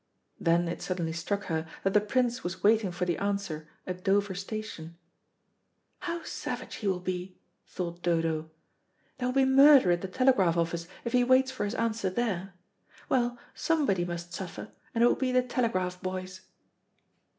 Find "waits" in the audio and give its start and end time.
11.23-11.51